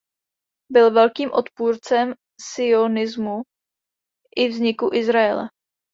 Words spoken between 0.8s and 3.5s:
velkým odpůrcem sionismu